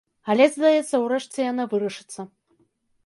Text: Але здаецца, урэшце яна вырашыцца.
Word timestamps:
Але 0.33 0.47
здаецца, 0.53 0.95
урэшце 1.05 1.39
яна 1.51 1.63
вырашыцца. 1.75 2.21